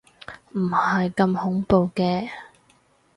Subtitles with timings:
[0.53, 2.27] 唔係咁恐怖嘅